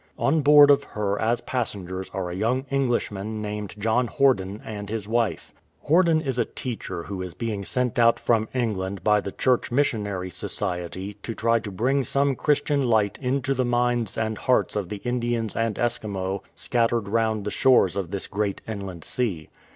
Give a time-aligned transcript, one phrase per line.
[0.17, 5.07] On board of her as passengers are a young Englishman named John Horden and his
[5.07, 5.53] wife.
[5.87, 10.31] Horden is a teacher who is being sent out from England by the Church Missionary
[10.31, 14.47] Society to try to bring some Christian light into the minds and 187 JOHN HOTIDEN
[14.47, 15.07] hearts of the
[15.47, 19.49] Indians and Eskimo scattered round the shores of this great inland sea.